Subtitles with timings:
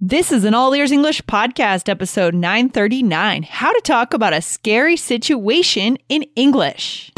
[0.00, 4.96] This is an All Ears English podcast, episode 939 How to Talk About a Scary
[4.96, 7.10] Situation in English.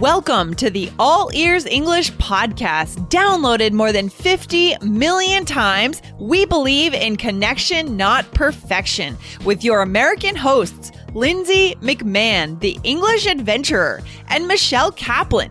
[0.00, 6.02] Welcome to the All Ears English podcast, downloaded more than 50 million times.
[6.18, 14.02] We believe in connection, not perfection, with your American hosts, Lindsay McMahon, the English adventurer,
[14.28, 15.50] and Michelle Kaplan,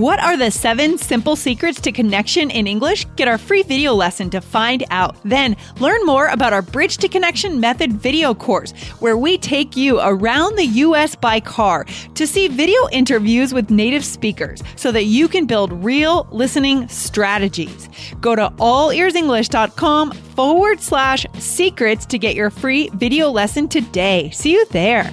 [0.00, 3.04] What are the seven simple secrets to connection in English?
[3.16, 5.14] Get our free video lesson to find out.
[5.26, 10.00] Then learn more about our Bridge to Connection Method video course, where we take you
[10.00, 15.28] around the US by car to see video interviews with native speakers so that you
[15.28, 17.90] can build real listening strategies.
[18.22, 24.30] Go to allearsenglish.com forward slash secrets to get your free video lesson today.
[24.30, 25.12] See you there.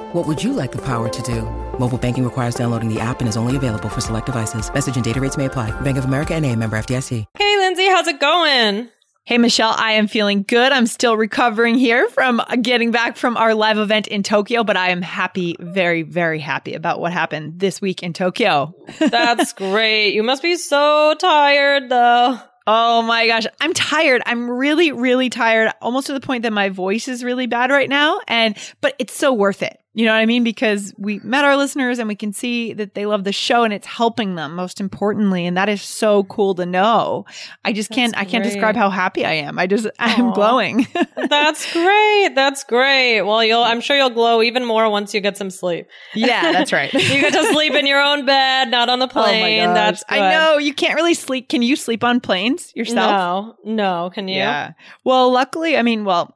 [0.13, 1.43] What would you like the power to do?
[1.79, 4.71] Mobile banking requires downloading the app and is only available for select devices.
[4.73, 5.71] Message and data rates may apply.
[5.81, 7.25] Bank of America and a member FDIC.
[7.37, 8.89] Hey, Lindsay, how's it going?
[9.23, 10.73] Hey, Michelle, I am feeling good.
[10.73, 14.89] I'm still recovering here from getting back from our live event in Tokyo, but I
[14.89, 18.75] am happy, very, very happy about what happened this week in Tokyo.
[18.99, 20.13] That's great.
[20.13, 22.37] You must be so tired, though.
[22.67, 24.21] Oh my gosh, I'm tired.
[24.25, 27.89] I'm really, really tired, almost to the point that my voice is really bad right
[27.89, 28.19] now.
[28.27, 29.80] And, but it's so worth it.
[29.93, 30.43] You know what I mean?
[30.45, 33.73] Because we met our listeners and we can see that they love the show and
[33.73, 35.45] it's helping them most importantly.
[35.45, 37.25] And that is so cool to know.
[37.65, 39.59] I just That's can't, I can't describe how happy I am.
[39.59, 40.87] I just, I'm glowing.
[41.29, 42.29] That's great.
[42.35, 43.21] That's great.
[43.23, 45.87] Well, you'll I'm sure you'll glow even more once you get some sleep.
[46.13, 46.91] yeah, that's right.
[47.11, 49.65] You get to sleep in your own bed, not on the Oh plane.
[49.65, 49.75] gosh.
[49.75, 50.19] That's good.
[50.19, 51.49] I know you can't really sleep.
[51.49, 53.55] Can you sleep on planes yourself?
[53.65, 54.09] No, no.
[54.13, 54.37] Can you?
[54.37, 54.71] Yeah.
[55.03, 56.35] Well, luckily, I mean, well,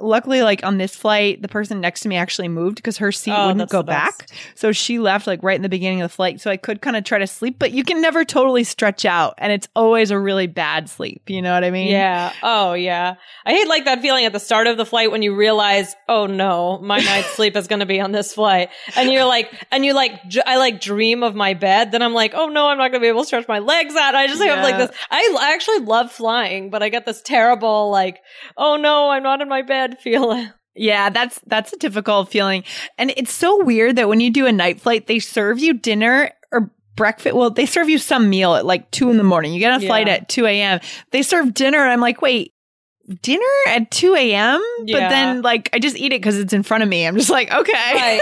[0.00, 3.34] luckily, like on this flight, the person next to me actually moved because her seat
[3.36, 4.28] Oh, wouldn't go back.
[4.54, 6.40] So she left like right in the beginning of the flight.
[6.40, 9.34] So I could kind of try to sleep, but you can never totally stretch out.
[9.38, 11.22] And it's always a really bad sleep.
[11.28, 11.88] You know what I mean?
[11.88, 12.32] Yeah.
[12.42, 13.14] Oh, yeah.
[13.44, 16.26] I hate like that feeling at the start of the flight when you realize, oh
[16.26, 18.70] no, my night's sleep is going to be on this flight.
[18.96, 20.12] And you're like, and you like,
[20.44, 21.92] I like dream of my bed.
[21.92, 23.94] Then I'm like, oh no, I'm not going to be able to stretch my legs
[23.94, 24.14] out.
[24.14, 24.96] I just have like this.
[25.10, 28.22] I, I actually love flying, but I get this terrible, like,
[28.56, 30.50] oh no, I'm not in my bed feeling.
[30.74, 32.64] Yeah, that's that's a difficult feeling.
[32.98, 36.30] And it's so weird that when you do a night flight, they serve you dinner
[36.52, 37.34] or breakfast.
[37.34, 39.54] Well, they serve you some meal at like two in the morning.
[39.54, 40.14] You get on a flight Yeah.
[40.14, 40.80] at 2 a.m.
[41.12, 41.78] They serve dinner.
[41.78, 42.52] And I'm like, wait,
[43.22, 44.60] dinner at 2 a.m.?
[44.80, 47.06] But then like I just eat it because it's in front of me.
[47.06, 47.72] I'm just like, okay.
[47.72, 48.20] Right,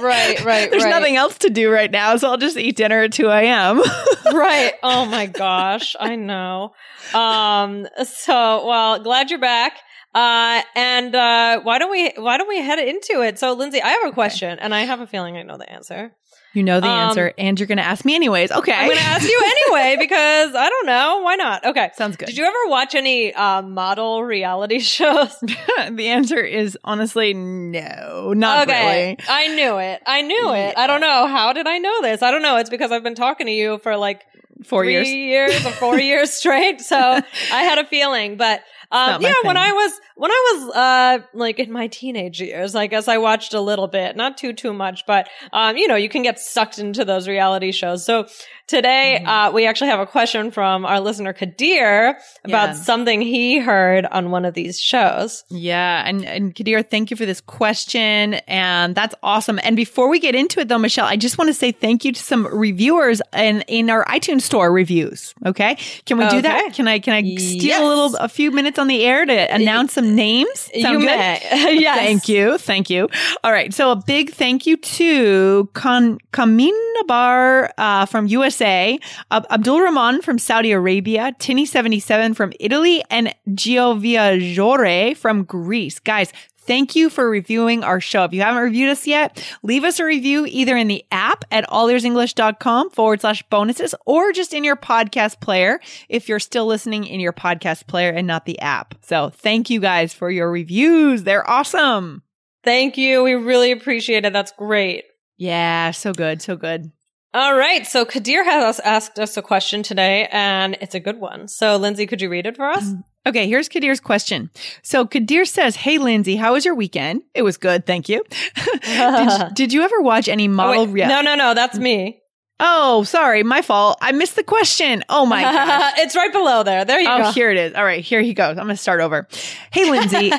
[0.00, 0.90] right, right, There's right.
[0.90, 2.16] nothing else to do right now.
[2.18, 3.78] So I'll just eat dinner at 2 a.m.
[4.32, 4.74] right.
[4.84, 5.96] Oh my gosh.
[5.98, 6.72] I know.
[7.14, 9.72] Um, so, well, glad you're back.
[10.14, 13.38] Uh, and, uh, why don't we, why don't we head into it?
[13.38, 16.12] So, Lindsay, I have a question and I have a feeling I know the answer.
[16.54, 17.34] you know the Um, answer.
[17.36, 18.50] And you're going to ask me anyways.
[18.50, 18.72] Okay.
[18.72, 21.20] I'm going to ask you anyway because I don't know.
[21.22, 21.66] Why not?
[21.66, 21.90] Okay.
[21.96, 22.26] Sounds good.
[22.26, 25.38] Did you ever watch any, uh, model reality shows?
[25.90, 29.16] the answer is honestly no, not okay.
[29.18, 29.18] really.
[29.28, 30.00] I knew it.
[30.06, 30.78] I knew it.
[30.78, 31.26] I don't know.
[31.26, 32.22] How did I know this?
[32.22, 32.56] I don't know.
[32.56, 34.22] It's because I've been talking to you for like
[34.64, 35.08] Four three years.
[35.08, 36.80] years or four years straight.
[36.80, 39.56] So I had a feeling, but um, yeah, when.
[39.56, 43.52] I was when I was uh like in my teenage years, I guess I watched
[43.54, 46.78] a little bit, not too too much, but um, you know, you can get sucked
[46.78, 48.04] into those reality shows.
[48.04, 48.26] So
[48.66, 49.28] today, Mm-hmm.
[49.28, 52.72] uh, we actually have a question from our listener Kadir about Yeah.
[52.74, 55.44] something he heard on one of these shows.
[55.50, 59.58] Yeah, and and Kadir, thank you for this question, and that's awesome.
[59.62, 62.12] And before we get into it, though, Michelle, I just want to say thank you
[62.12, 65.34] to some reviewers in in our iTunes store reviews.
[65.44, 66.72] Okay, can we do that?
[66.74, 67.80] Can I can I steal Yes.
[67.80, 70.70] a little a few minutes on the air to announce some names?
[70.80, 71.06] Sound you good?
[71.06, 71.40] may.
[71.80, 71.98] yes.
[71.98, 72.58] Thank you.
[72.58, 73.08] Thank you.
[73.44, 73.72] All right.
[73.72, 78.98] So a big thank you to Kan Kaminabar uh, from USA,
[79.30, 85.98] Ab- Abdul Rahman from Saudi Arabia, Tinny77 from Italy, and Gioviajore from Greece.
[85.98, 86.32] Guys,
[86.66, 88.24] Thank you for reviewing our show.
[88.24, 91.68] If you haven't reviewed us yet, leave us a review either in the app at
[91.68, 97.20] allearsenglish.com forward slash bonuses or just in your podcast player if you're still listening in
[97.20, 98.94] your podcast player and not the app.
[99.02, 101.22] So thank you guys for your reviews.
[101.22, 102.22] They're awesome.
[102.64, 103.22] Thank you.
[103.22, 104.32] We really appreciate it.
[104.32, 105.04] That's great.
[105.36, 106.42] Yeah, so good.
[106.42, 106.90] So good.
[107.32, 107.86] All right.
[107.86, 111.48] So Kadir has asked us a question today, and it's a good one.
[111.48, 112.84] So, Lindsay, could you read it for us?
[112.84, 113.04] Mm.
[113.26, 114.50] Okay, here's Kadir's question.
[114.82, 117.22] So Kadir says, Hey, Lindsay, how was your weekend?
[117.34, 117.84] It was good.
[117.84, 118.24] Thank you.
[118.82, 120.82] did, did, you ever watch any oh, model?
[120.82, 121.52] Oh, no, no, no.
[121.52, 122.20] That's me.
[122.60, 123.42] Oh, sorry.
[123.42, 123.98] My fault.
[124.00, 125.04] I missed the question.
[125.08, 125.94] Oh my god.
[125.98, 126.84] it's right below there.
[126.84, 127.32] There you oh, go.
[127.32, 127.74] here it is.
[127.74, 128.56] All right, here he goes.
[128.56, 129.26] I'm going to start over.
[129.72, 130.30] Hey, Lindsay.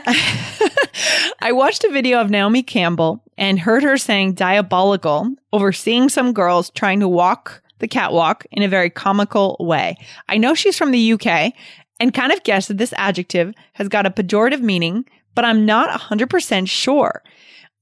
[1.39, 6.33] I watched a video of Naomi Campbell and heard her saying diabolical over seeing some
[6.33, 9.97] girls trying to walk the catwalk in a very comical way.
[10.27, 11.53] I know she's from the UK
[11.99, 15.05] and kind of guessed that this adjective has got a pejorative meaning,
[15.35, 17.23] but I'm not 100% sure.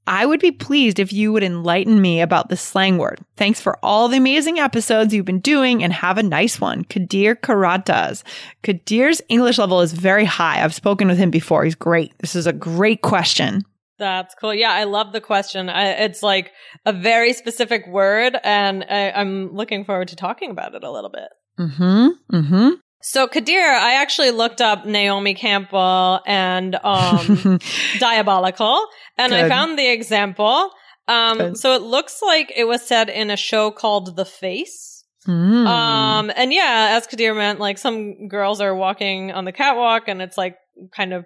[0.07, 3.21] I would be pleased if you would enlighten me about the slang word.
[3.38, 6.83] Thanks for all the amazing episodes you've been doing and have a nice one.
[6.83, 8.21] Kadir Karatas.
[8.62, 10.63] Kadir's English level is very high.
[10.63, 11.63] I've spoken with him before.
[11.63, 12.13] He's great.
[12.19, 13.63] This is a great question.
[13.97, 14.53] That's cool.
[14.53, 15.69] Yeah, I love the question.
[15.69, 16.51] I, it's like
[16.85, 21.09] a very specific word, and I, am looking forward to talking about it a little
[21.09, 21.29] bit.
[21.57, 22.35] Mm-hmm.
[22.35, 22.69] Mm-hmm.
[23.07, 27.60] So Kadir, I actually looked up Naomi Campbell and um,
[28.00, 28.84] diabolical,
[29.16, 29.46] and Good.
[29.46, 30.72] I found the example.
[31.07, 35.04] Um, so it looks like it was said in a show called The Face.
[35.28, 35.68] Mm.
[35.68, 40.19] Um, and yeah, as Kadir meant, like some girls are walking on the catwalk and
[40.19, 40.57] it's like
[40.92, 41.25] kind of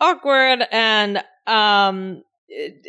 [0.00, 2.24] awkward and, um,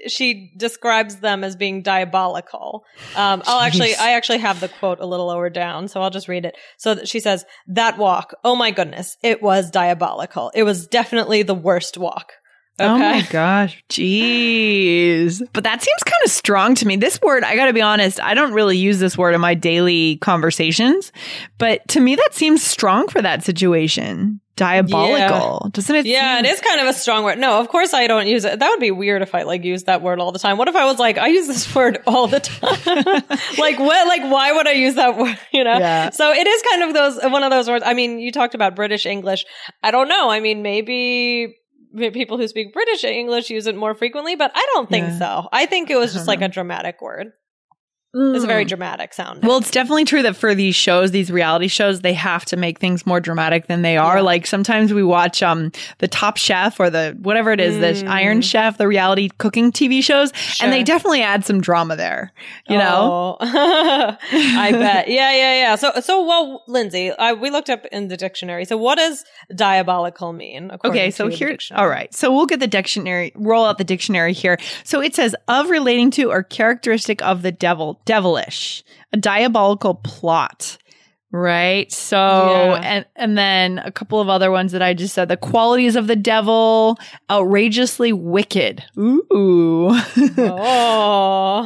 [0.07, 2.83] she describes them as being diabolical.
[3.15, 6.27] Um, I'll actually, I actually have the quote a little lower down, so I'll just
[6.27, 6.55] read it.
[6.77, 10.51] So she says, that walk, oh my goodness, it was diabolical.
[10.55, 12.33] It was definitely the worst walk.
[12.79, 12.89] Okay.
[12.89, 13.83] Oh my gosh.
[13.89, 15.41] Jeez.
[15.53, 16.95] But that seems kind of strong to me.
[16.95, 19.53] This word, I got to be honest, I don't really use this word in my
[19.53, 21.11] daily conversations,
[21.59, 24.40] but to me, that seems strong for that situation.
[24.55, 25.61] Diabolical.
[25.63, 25.69] Yeah.
[25.71, 26.05] Doesn't it?
[26.05, 27.39] Yeah, seem- it is kind of a strong word.
[27.39, 28.59] No, of course I don't use it.
[28.59, 30.57] That would be weird if I like use that word all the time.
[30.57, 32.61] What if I was like, I use this word all the time?
[33.57, 35.37] like what, like why would I use that word?
[35.51, 35.77] You know?
[35.77, 36.09] Yeah.
[36.09, 37.83] So it is kind of those, one of those words.
[37.87, 39.45] I mean, you talked about British English.
[39.81, 40.29] I don't know.
[40.29, 41.55] I mean, maybe
[41.95, 45.19] people who speak British English use it more frequently, but I don't think yeah.
[45.19, 45.49] so.
[45.51, 46.47] I think it was just like know.
[46.47, 47.33] a dramatic word.
[48.15, 48.35] Mm.
[48.35, 48.67] It's a very mm.
[48.67, 49.41] dramatic sound.
[49.41, 52.77] Well, it's definitely true that for these shows, these reality shows, they have to make
[52.77, 54.17] things more dramatic than they are.
[54.17, 54.23] Yeah.
[54.23, 58.01] Like sometimes we watch um the Top Chef or the whatever it is, mm.
[58.01, 60.65] the Iron Chef, the reality cooking TV shows, sure.
[60.65, 62.33] and they definitely add some drama there.
[62.67, 63.47] You know, oh.
[64.21, 65.07] I bet.
[65.07, 65.75] Yeah, yeah, yeah.
[65.75, 68.65] So, so well, Lindsay, I, we looked up in the dictionary.
[68.65, 69.23] So, what does
[69.55, 70.71] diabolical mean?
[70.83, 72.13] Okay, so here, all right.
[72.13, 74.57] So we'll get the dictionary, roll out the dictionary here.
[74.83, 78.83] So it says of relating to or characteristic of the devil devilish,
[79.13, 80.77] a diabolical plot.
[81.33, 81.89] Right.
[81.91, 82.81] So, yeah.
[82.83, 86.07] and, and then a couple of other ones that I just said the qualities of
[86.07, 86.99] the devil,
[87.29, 88.83] outrageously wicked.
[88.99, 89.91] Ooh.
[90.37, 91.61] oh.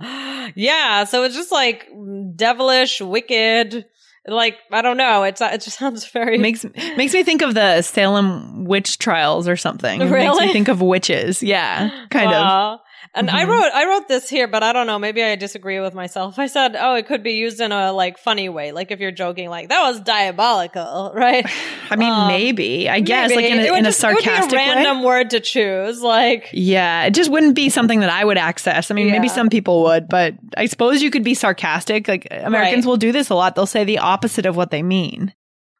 [0.54, 1.02] yeah.
[1.02, 1.88] So it's just like
[2.36, 3.86] devilish, wicked.
[4.28, 5.24] Like, I don't know.
[5.24, 6.38] It's, it just sounds very.
[6.38, 6.64] Makes,
[6.96, 10.00] makes me think of the Salem witch trials or something.
[10.00, 11.42] It makes me think of witches.
[11.42, 11.90] Yeah.
[12.10, 12.78] Kind of.
[13.16, 13.36] And mm-hmm.
[13.36, 14.98] I wrote, I wrote this here, but I don't know.
[14.98, 16.38] Maybe I disagree with myself.
[16.38, 18.72] I said, oh, it could be used in a like funny way.
[18.72, 21.46] Like if you're joking, like that was diabolical, right?
[21.90, 23.42] I mean, um, maybe, I guess, maybe.
[23.42, 25.06] like in a, in just, a sarcastic it would be a random way.
[25.06, 26.02] word to choose.
[26.02, 28.90] Like, yeah, it just wouldn't be something that I would access.
[28.90, 29.12] I mean, yeah.
[29.12, 32.08] maybe some people would, but I suppose you could be sarcastic.
[32.08, 32.90] Like Americans right.
[32.90, 33.54] will do this a lot.
[33.54, 35.32] They'll say the opposite of what they mean.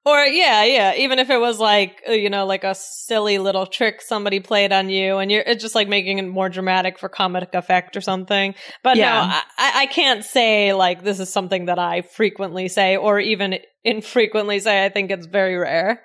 [0.06, 0.94] Or yeah, yeah.
[0.94, 4.72] Even if it was like uh, you know, like a silly little trick somebody played
[4.72, 8.00] on you, and you're it's just like making it more dramatic for comic effect or
[8.00, 8.54] something.
[8.84, 9.12] But yeah.
[9.12, 9.20] no,
[9.58, 14.60] I, I can't say like this is something that I frequently say, or even infrequently
[14.60, 14.84] say.
[14.84, 16.00] I think it's very rare.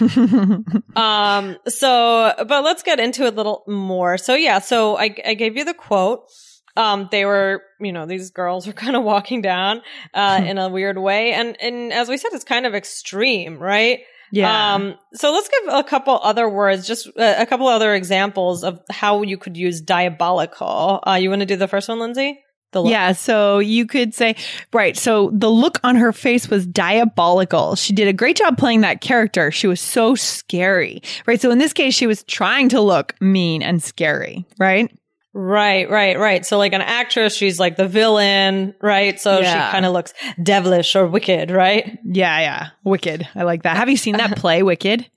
[0.96, 1.58] um.
[1.68, 4.16] So, but let's get into it a little more.
[4.16, 4.58] So yeah.
[4.60, 6.30] So I I gave you the quote
[6.76, 10.68] um, they were, you know, these girls were kind of walking down, uh, in a
[10.68, 11.32] weird way.
[11.32, 14.00] And, and as we said, it's kind of extreme, right?
[14.32, 14.74] Yeah.
[14.74, 18.80] Um, so let's give a couple other words, just a, a couple other examples of
[18.90, 21.00] how you could use diabolical.
[21.06, 22.40] Uh, you want to do the first one, Lindsay?
[22.82, 24.34] Yeah, so you could say,
[24.72, 24.96] right.
[24.96, 27.76] So the look on her face was diabolical.
[27.76, 29.52] She did a great job playing that character.
[29.52, 31.40] She was so scary, right?
[31.40, 34.92] So in this case, she was trying to look mean and scary, right?
[35.36, 36.46] Right, right, right.
[36.46, 39.18] So like an actress, she's like the villain, right?
[39.18, 39.66] So yeah.
[39.68, 41.98] she kind of looks devilish or wicked, right?
[42.04, 42.68] Yeah, yeah.
[42.84, 43.28] Wicked.
[43.34, 43.76] I like that.
[43.76, 45.10] Have you seen that play, Wicked?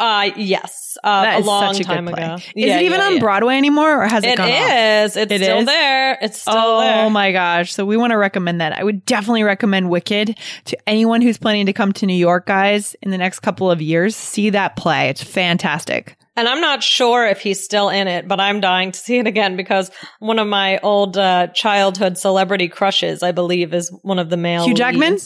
[0.00, 2.22] Uh yes, uh, That a long such a good time play.
[2.22, 2.34] ago.
[2.36, 3.18] Is Yeah, it even yeah, on.
[3.18, 4.70] Broadway anymore, or has it, It gone off?
[4.70, 5.16] is.
[5.16, 5.66] It's It still is?
[5.66, 6.18] there.
[6.22, 7.04] It's still oh there.
[7.04, 7.72] Oh my gosh.
[7.74, 8.78] So we want to recommend that.
[8.78, 12.94] I would definitely recommend Wicked to anyone who's planning to come to New York, guys,
[13.02, 14.14] in the next couple of years.
[14.14, 15.08] See that play.
[15.08, 16.16] It's fantastic.
[16.38, 19.26] And I'm not sure if he's still in it, but I'm dying to see it
[19.26, 19.90] again because
[20.20, 24.64] one of my old uh, childhood celebrity crushes, I believe, is one of the male.
[24.64, 25.18] Hugh Jackman?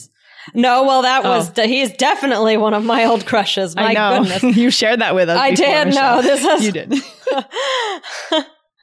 [0.54, 1.66] No, well, that was Oh.
[1.66, 3.76] he is definitely one of my old crushes.
[3.76, 4.42] My goodness.
[4.56, 5.38] you shared that with us.
[5.38, 5.86] I before, did.
[5.88, 6.16] Michelle.
[6.16, 6.92] No, this is You did.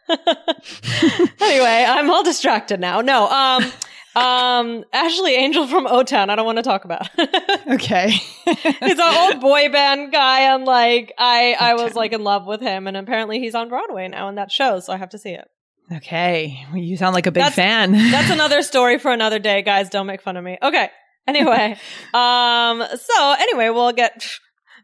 [1.42, 3.02] anyway, I'm all distracted now.
[3.02, 3.72] No, um,
[4.16, 6.30] um, Ashley Angel from O Town.
[6.30, 7.08] I don't want to talk about.
[7.68, 8.10] okay.
[8.10, 12.62] he's an old boy band guy, and like I, I was like in love with
[12.62, 15.32] him, and apparently he's on Broadway now in that show, so I have to see
[15.32, 15.48] it.
[15.94, 16.66] okay.
[16.70, 17.92] Well, You sound like a big That's- fan.
[17.94, 19.90] That's another story for another day, guys.
[19.90, 20.58] Don't make fun of me.
[20.62, 20.90] Okay.
[21.28, 21.78] Anyway,
[22.14, 24.26] um, so anyway, we'll get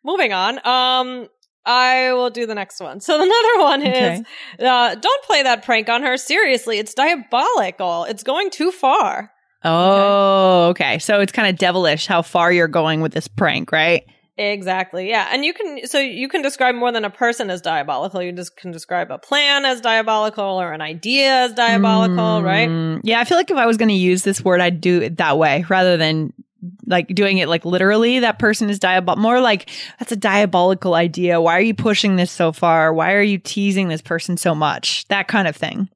[0.03, 0.59] moving on.
[0.67, 1.27] Um,
[1.65, 2.99] I will do the next one.
[3.05, 4.21] So another one is,
[4.59, 6.17] uh, don't play that prank on her.
[6.17, 8.03] Seriously, it's diabolical.
[8.05, 9.31] It's going too far.
[9.63, 10.99] oh, okay.
[10.99, 14.03] So it's kind of devilish how far you're going with this prank, right?
[14.37, 15.07] Exactly.
[15.09, 15.29] Yeah.
[15.31, 18.21] And you can, so you can describe more than a person as diabolical.
[18.21, 22.67] You just can describe a plan as diabolical or an idea as diabolical, right?
[22.67, 25.01] Mm, Yeah, I feel like if I was going to use this word, I'd do
[25.01, 26.33] it that way rather than
[26.85, 29.21] like doing it like literally that person is diabolical.
[29.21, 31.41] More like that's a diabolical idea.
[31.41, 32.93] Why are you pushing this so far?
[32.93, 35.07] Why are you teasing this person so much?
[35.07, 35.89] That kind of thing.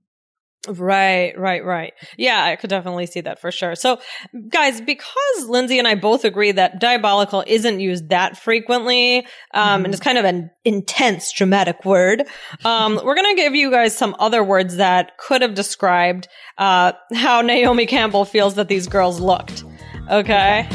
[0.67, 1.93] Right, right, right.
[2.17, 3.75] Yeah, I could definitely see that for sure.
[3.75, 4.00] So,
[4.50, 9.93] guys, because Lindsay and I both agree that diabolical isn't used that frequently, um, and
[9.93, 12.24] it's kind of an intense, dramatic word,
[12.65, 16.27] um, we're going to give you guys some other words that could have described
[16.58, 19.63] uh, how Naomi Campbell feels that these girls looked.
[20.09, 20.67] Okay.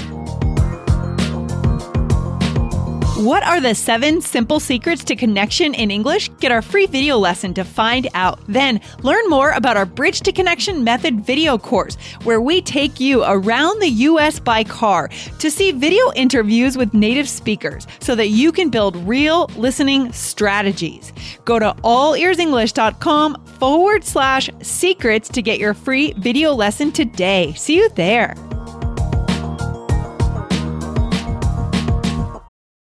[3.16, 6.28] What are the seven simple secrets to connection in English?
[6.40, 8.38] Get our free video lesson to find out.
[8.48, 13.24] Then learn more about our Bridge to Connection Method video course, where we take you
[13.24, 18.52] around the US by car to see video interviews with native speakers so that you
[18.52, 21.12] can build real listening strategies.
[21.44, 27.52] Go to allearsenglish.com forward slash secrets to get your free video lesson today.
[27.54, 28.34] See you there.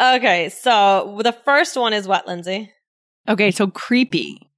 [0.00, 2.72] Okay, so the first one is what, Lindsay?
[3.28, 4.50] Okay, so creepy.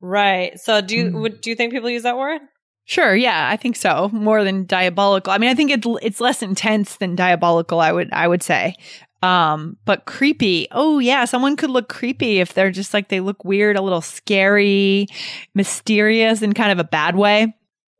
[0.00, 0.58] Right.
[0.60, 1.20] So do you Hmm.
[1.20, 2.40] would do you think people use that word?
[2.84, 4.08] Sure, yeah, I think so.
[4.12, 5.32] More than diabolical.
[5.32, 7.80] I mean, I think it's it's less intense than diabolical.
[7.80, 8.74] I would I would say.
[9.22, 10.66] Um, but creepy.
[10.70, 14.00] Oh yeah, someone could look creepy if they're just like they look weird, a little
[14.00, 15.06] scary,
[15.54, 17.54] mysterious in kind of a bad way.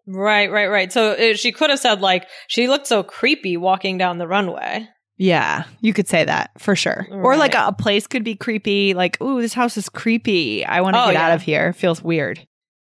[0.07, 0.91] Right, right, right.
[0.93, 4.89] So uh, she could have said like she looked so creepy walking down the runway.
[5.23, 7.07] Yeah, you could say that for sure.
[7.11, 8.95] Or like a, a place could be creepy.
[8.95, 10.65] Like, ooh, this house is creepy.
[10.65, 11.69] I want to Oh, get out of here.
[11.69, 12.47] It feels weird.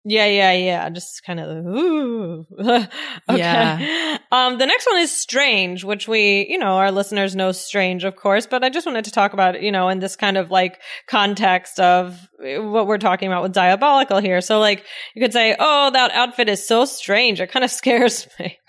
[0.06, 0.90] Yeah, yeah, yeah.
[0.90, 2.46] Just kind of ooh.
[2.60, 2.88] okay.
[3.30, 4.18] Yeah.
[4.32, 8.16] Um, the next one is strange, which we, you know, our listeners know strange, of
[8.16, 10.80] course, but I just wanted to talk about, you know, in this kind of like
[11.08, 14.40] context of uh, what we're talking about with diabolical here.
[14.42, 17.42] So like you could say, oh, that outfit is so strange.
[17.42, 18.60] It kind of scares me.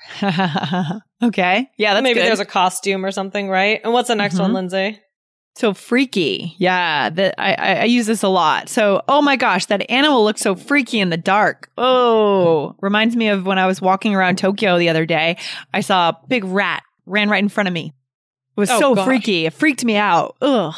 [1.22, 2.26] okay, yeah, that's Maybe good.
[2.26, 3.80] there's a costume or something, right?
[3.84, 4.54] And what's the next one, Mhm.
[4.54, 5.00] Lindsay?
[5.60, 6.54] So freaky.
[6.56, 8.70] Yeah, that I, I use this a lot.
[8.70, 11.70] So, oh my gosh, that animal looks so freaky in the dark.
[11.76, 15.36] Oh, reminds me of when I was walking around Tokyo the other day.
[15.74, 17.92] I saw a big rat ran right in front of me.
[18.56, 19.04] It was Oh, so gosh.
[19.04, 19.44] freaky.
[19.44, 20.36] It freaked me out.
[20.40, 20.74] Ugh.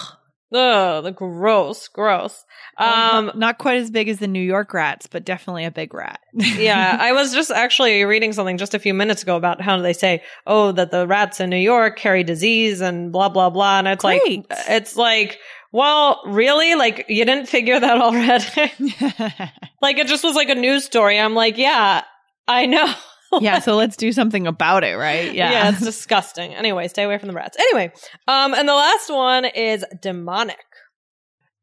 [0.52, 2.44] Oh, the gross, gross.
[2.76, 5.94] Um, not, not quite as big as the New York rats, but definitely a big
[5.94, 6.20] rat.
[6.34, 9.92] yeah, I was just actually reading something just a few minutes ago about how they
[9.92, 13.88] say, oh, that the rats in New York carry disease and blah blah blah, and
[13.88, 14.22] it's Great.
[14.50, 15.38] like, it's like,
[15.72, 18.44] well, really, like you didn't figure that already?
[19.82, 21.18] like it just was like a news story.
[21.18, 22.02] I'm like, yeah,
[22.46, 22.92] I know.
[23.40, 25.32] yeah, so let's do something about it, right?
[25.34, 25.68] yeah, Yeah.
[25.70, 26.54] it's disgusting.
[26.54, 27.56] Anyway, stay away from the rats.
[27.58, 27.92] Anyway,
[28.28, 30.58] um, and the last one is demonic.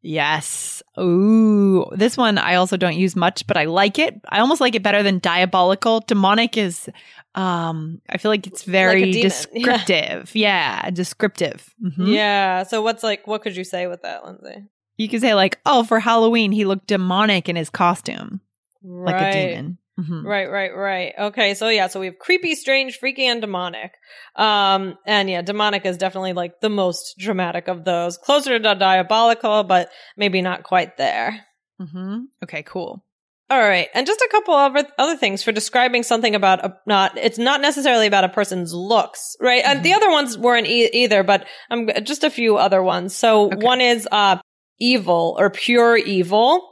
[0.01, 0.81] Yes.
[0.97, 4.15] Ooh, this one I also don't use much, but I like it.
[4.29, 5.99] I almost like it better than diabolical.
[6.01, 6.89] Demonic is,
[7.35, 9.11] um, I feel like it's very.
[9.11, 9.21] Yeah.
[9.23, 10.35] descriptive.
[10.35, 11.73] Yeah, descriptive.
[11.83, 12.13] Mhm.
[12.13, 12.63] Yeah.
[12.63, 14.63] So what's like, what could you say with that, Lindsay?
[14.97, 18.41] You could say like, "Oh, for Halloween, he looked demonic in his costume,
[18.83, 19.13] right.
[19.13, 20.23] like a demon." Mhm.
[20.23, 21.13] Right, right, right.
[21.19, 23.91] Okay, so yeah, so we have creepy, strange, freaky, and demonic.
[24.35, 28.17] Um, and yeah, demonic is definitely like the most dramatic of those.
[28.17, 31.45] Closer to diabolical, but maybe not quite there.
[31.81, 32.25] Mhm.
[32.43, 33.03] Okay, cool.
[33.51, 37.17] All right, and just a couple of other- things for describing something about a, not.
[37.17, 39.63] It's not necessarily about a person's looks, right?
[39.65, 43.15] And the other ones weren't e- either, but um, just a few other ones.
[43.15, 43.55] So Okay.
[43.65, 44.37] one is uh,
[44.79, 46.68] evil or pure evil.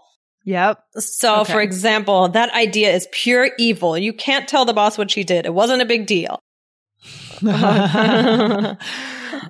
[0.47, 0.79] Yep.
[0.95, 1.51] So, Okay.
[1.51, 3.97] for example, that idea is pure evil.
[3.97, 5.45] You can't tell the boss what she did.
[5.45, 6.39] It wasn't a big deal.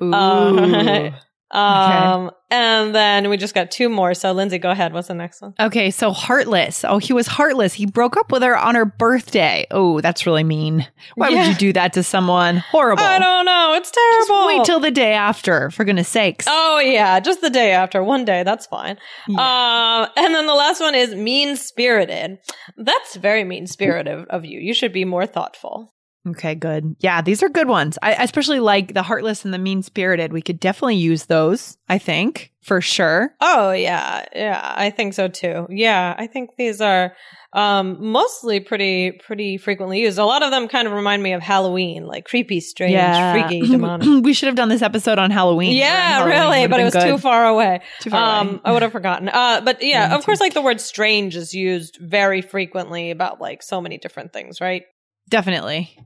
[0.01, 1.11] Uh, Ooh.
[1.49, 4.13] Um, and then we just got two more.
[4.13, 4.91] So, Lindsay, go ahead.
[4.93, 5.53] What's the next one?
[5.59, 6.83] Okay, so heartless.
[6.83, 7.73] Oh, he was heartless.
[7.73, 9.65] He broke up with her on her birthday.
[9.71, 10.85] Oh, that's really mean.
[11.15, 11.39] Why Yeah.
[11.39, 12.57] would you do that to someone?
[12.57, 13.03] Horrible.
[13.03, 13.73] I don't know.
[13.75, 14.47] It's Just terrible.
[14.47, 16.45] wait till the day after, for goodness sakes.
[16.49, 18.03] Oh yeah, just the day after.
[18.03, 18.97] One day, that's fine.
[19.29, 22.39] Um, and then the last one is mean spirited.
[22.77, 24.59] That's very mean spirited of you.
[24.59, 25.93] You should be more thoughtful.
[26.29, 26.95] Okay, good.
[26.99, 27.97] Yeah, these are good ones.
[28.01, 30.33] I especially like the heartless and the mean spirited.
[30.33, 33.33] We could definitely use those, I think, for sure.
[33.39, 35.67] Oh yeah, yeah, I think so too.
[35.69, 37.13] Yeah, I think these are
[37.53, 40.19] um mostly pretty pretty frequently used.
[40.19, 42.93] A lot of them kind of remind me of Halloween, like creepy, strange,
[43.33, 44.23] freaky, demonic.
[44.25, 45.75] we should have done this episode on Halloween.
[45.77, 45.85] Yeah,
[46.17, 47.07] Halloween really, but it was good.
[47.07, 47.79] too far away.
[48.01, 48.51] Too far away.
[48.51, 49.29] um, I would have forgotten.
[49.29, 53.39] Uh, but yeah, Yeah, of course, like the word strange is used very frequently about
[53.39, 54.83] like so many different things, right?
[55.29, 55.97] Definitely.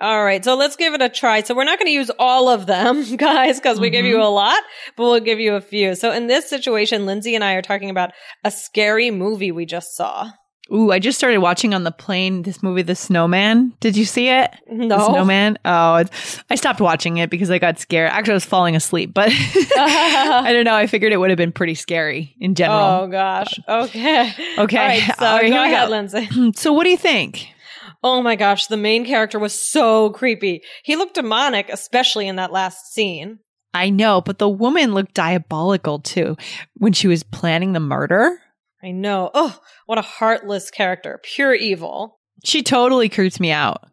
[0.00, 1.42] All right, so let's give it a try.
[1.42, 4.18] So we're not going to use all of them, guys, because we give Mm-hmm.
[4.18, 4.62] you a lot,
[4.96, 5.94] but we'll give you a few.
[5.96, 8.10] So in this situation, Lindsay and I are talking about
[8.44, 10.30] a scary movie we just saw.
[10.70, 13.72] Ooh, I just started watching on the plane this movie, The Snowman.
[13.80, 14.50] Did you see it?
[14.70, 14.98] No.
[14.98, 15.58] The Snowman.
[15.64, 18.10] Oh, it's, I stopped watching it because I got scared.
[18.10, 19.30] Actually, I was falling asleep, but
[19.76, 20.74] I don't know.
[20.76, 22.78] I figured it would have been pretty scary in general.
[22.80, 23.58] Oh gosh.
[23.66, 24.30] Okay.
[24.58, 24.78] Okay.
[24.78, 25.02] All right.
[25.18, 25.88] So All right, go ahead.
[25.90, 26.28] Lindsay.
[26.54, 27.48] So, what do you think?
[28.02, 30.62] Oh my gosh, the main character was so creepy.
[30.84, 33.40] He looked demonic, especially in that last scene.
[33.74, 36.36] I know, but the woman looked diabolical too
[36.74, 38.38] when she was planning the murder.
[38.82, 39.30] I know.
[39.34, 41.20] Oh, what a heartless character.
[41.22, 42.18] Pure evil.
[42.44, 43.84] She totally creeps me out.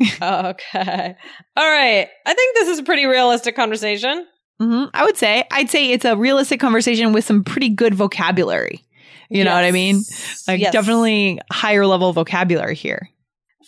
[0.20, 1.16] Okay.
[1.56, 2.08] All right.
[2.26, 4.26] I think this is a pretty realistic conversation.
[4.58, 8.84] hmm I would say, I'd say it's a realistic conversation with some pretty good vocabulary.
[9.30, 10.02] You know what I mean?
[10.48, 10.72] Like, Yes.
[10.72, 13.08] definitely higher level vocabulary here.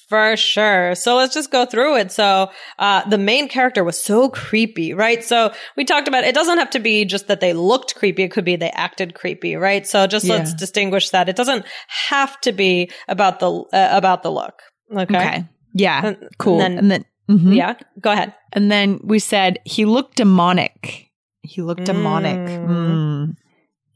[0.08, 0.94] For sure.
[0.94, 2.12] So let's just go through it.
[2.12, 5.24] So, uh, the main character was so creepy, right?
[5.24, 8.22] So we talked about it doesn't have to be just that they looked creepy.
[8.24, 9.86] It could be they acted creepy, right?
[9.86, 10.34] So just Yeah.
[10.36, 11.28] let's distinguish that.
[11.28, 14.60] It doesn't have to be about the, uh, about the look.
[14.94, 15.16] Okay.
[15.16, 15.44] Okay.
[15.72, 16.00] Yeah.
[16.06, 16.60] And- cool.
[16.60, 17.56] and And then- then, mhm.
[17.56, 17.74] Yeah.
[18.00, 18.34] Go ahead.
[18.52, 21.08] And then we said he looked demonic.
[21.42, 22.38] He looked demonic.
[22.38, 22.68] Mm.
[22.68, 23.13] Mm.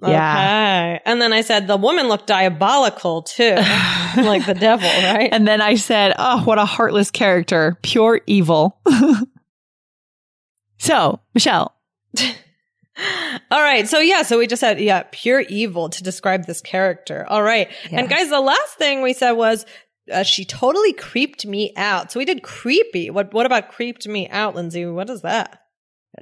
[0.00, 0.96] Yeah.
[0.96, 1.02] Okay.
[1.04, 3.54] And then I said the woman looked diabolical too,
[4.16, 5.28] like the devil, right?
[5.32, 7.78] And then I said, oh, what a heartless character.
[7.82, 8.80] Pure evil.
[10.78, 11.74] so, Michelle,
[13.50, 13.88] All right.
[13.88, 17.24] So yeah, so we just said, yeah, pure evil to describe this character.
[17.28, 17.68] All right.
[17.90, 18.00] Yeah.
[18.00, 19.64] And guys, the last thing we said was
[20.12, 22.10] uh, she totally creeped me out.
[22.10, 23.10] So we did creepy.
[23.10, 24.86] What what about creeped me out, Lindsay?
[24.86, 25.62] What is that?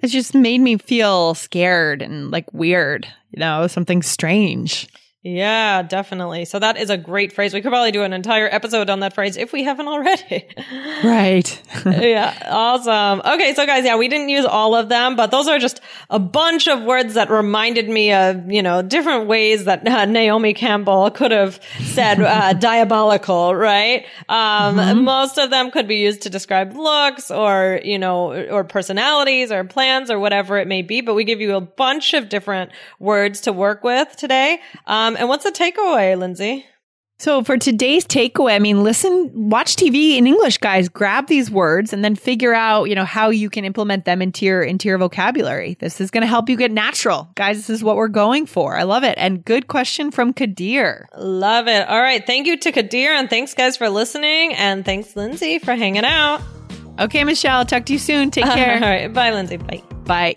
[0.02, 4.88] It just made me feel scared and like weird, you know, something strange.
[5.26, 6.44] Yeah, definitely.
[6.44, 7.52] So that is a great phrase.
[7.52, 10.46] We could probably do an entire episode on that phrase if we haven't already.
[11.04, 11.62] Right.
[11.84, 13.20] yeah, awesome.
[13.24, 16.18] Okay, so guys, yeah, we didn't use all of them, but those are just a
[16.18, 21.10] bunch of words that reminded me of, you know, different ways that uh, Naomi Campbell
[21.10, 24.06] could have said uh, diabolical, right?
[24.28, 29.52] Um, Most of them could be used to describe looks or, you know, or personalities
[29.52, 32.70] or plans or whatever it may be, but we give you a bunch of different
[32.98, 34.60] words to work with today.
[34.86, 36.66] Um, Um, and what's the takeaway, Lindsay?
[37.18, 40.90] So for today's takeaway, I mean, listen, watch TV in English, guys.
[40.90, 44.44] Grab these words and then figure out, you know, how you can implement them into
[44.44, 45.78] your into your vocabulary.
[45.80, 47.56] This is going to help you get natural, guys.
[47.56, 48.76] This is what we're going for.
[48.76, 49.14] I love it.
[49.16, 51.08] And good question from Kadir.
[51.16, 51.88] Love it.
[51.88, 52.24] All right.
[52.26, 54.52] Thank you to Kadir and thanks guys for listening.
[54.52, 56.42] And thanks, Lindsay, for hanging out.
[56.98, 57.64] Okay, Michelle.
[57.64, 58.30] Talk to you soon.
[58.30, 58.78] Take care.
[58.78, 59.10] right.
[59.10, 59.56] Bye, Lindsay.
[59.56, 59.82] Bye.
[60.04, 60.36] Bye.